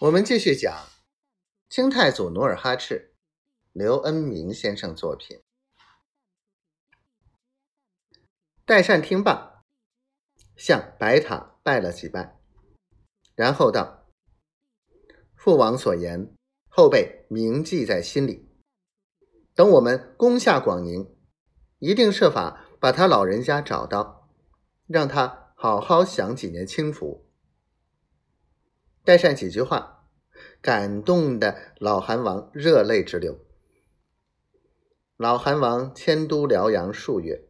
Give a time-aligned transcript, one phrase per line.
[0.00, 0.88] 我们继续讲
[1.68, 3.12] 清太祖努尔哈赤，
[3.72, 5.42] 刘恩明先生作品。
[8.64, 9.62] 代善听罢，
[10.56, 12.40] 向白塔拜了几拜，
[13.34, 14.06] 然后道
[15.36, 16.34] ：“父王所言，
[16.70, 18.48] 后辈铭记在心里。
[19.54, 21.14] 等我们攻下广宁，
[21.78, 24.30] 一定设法把他老人家找到，
[24.86, 27.26] 让他好好享几年清福。”
[29.10, 30.04] 代善几句话，
[30.62, 33.40] 感动的老韩王热泪直流。
[35.16, 37.42] 老韩王迁都辽阳数月，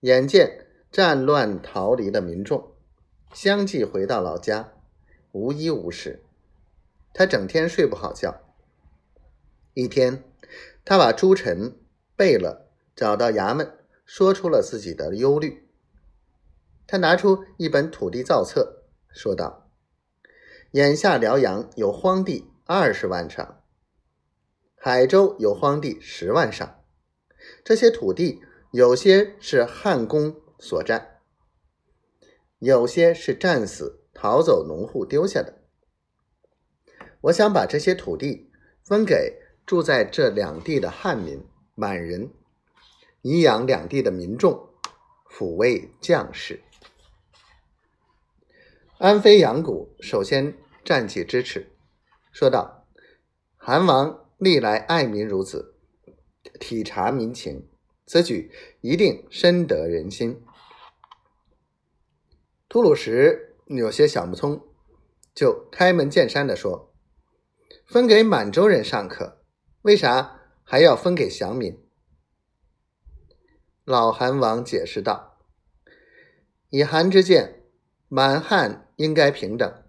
[0.00, 2.74] 眼见战乱逃离的民众
[3.32, 4.72] 相继回到老家，
[5.30, 6.24] 无衣无食，
[7.14, 8.40] 他整天睡不好觉。
[9.74, 10.24] 一天，
[10.84, 11.78] 他把朱臣
[12.16, 13.72] 贝勒找到衙门，
[14.04, 15.68] 说出了自己的忧虑。
[16.88, 19.61] 他拿出一本土地造册，说道。
[20.72, 23.62] 眼下辽阳有荒地二十万场，
[24.74, 26.82] 海州有荒地十万上。
[27.62, 31.20] 这些土地有些是汉公所占，
[32.58, 35.58] 有些是战死逃走农户丢下的。
[37.22, 38.50] 我想把这些土地
[38.82, 41.44] 分给住在这两地的汉民、
[41.74, 42.30] 满人，
[43.20, 44.70] 以养两地的民众，
[45.30, 46.62] 抚慰将士。
[49.02, 50.56] 安飞阳谷首先。
[50.84, 51.76] 站起支持，
[52.32, 52.88] 说道
[53.56, 55.76] ：“韩王历来爱民如子，
[56.58, 57.68] 体察民情，
[58.04, 58.50] 此举
[58.80, 60.42] 一定深得人心。”
[62.68, 64.60] 秃鲁什有些想不通，
[65.32, 66.92] 就开门见山的说
[67.86, 69.44] ：“分给满洲人尚可，
[69.82, 71.80] 为啥还要分给降民？”
[73.86, 75.38] 老韩王解释道
[76.70, 77.62] ：“以韩之见，
[78.08, 79.82] 满汉应该平等。”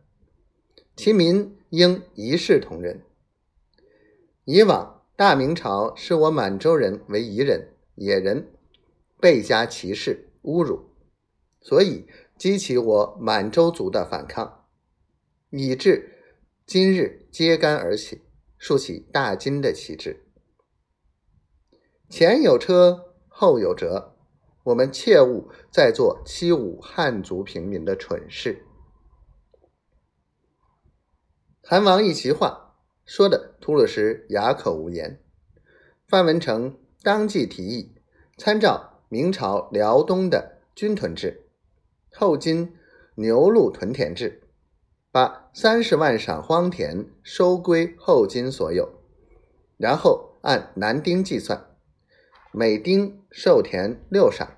[0.95, 3.01] 其民应一视同仁。
[4.45, 8.51] 以往大明朝视我满洲人为夷人、野人，
[9.19, 10.89] 倍加歧视、侮辱，
[11.61, 12.05] 所以
[12.37, 14.65] 激起我满洲族的反抗，
[15.49, 16.11] 以致
[16.65, 18.21] 今日揭竿而起，
[18.58, 20.25] 竖起大金的旗帜。
[22.09, 24.15] 前有车，后有辙，
[24.65, 28.65] 我们切勿再做欺侮汉族平民的蠢事。
[31.65, 32.75] 韩王一席话
[33.05, 35.21] 说的秃噜什哑口无言。
[36.05, 37.95] 范文成当即提议，
[38.37, 41.45] 参照明朝辽东的军屯制，
[42.11, 42.75] 后金
[43.15, 44.43] 牛鹿屯田制，
[45.09, 48.99] 把三十万晌荒田收归后金所有，
[49.77, 51.65] 然后按男丁计算，
[52.51, 54.49] 每丁授田六晌，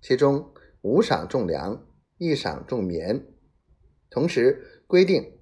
[0.00, 1.84] 其中五晌种粮，
[2.16, 3.26] 一晌种棉，
[4.08, 5.34] 同时规定。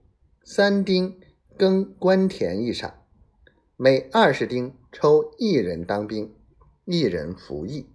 [0.50, 1.14] 三丁
[1.58, 2.94] 耕官田一晌，
[3.76, 6.34] 每二十丁抽一人当兵，
[6.86, 7.90] 一人服役。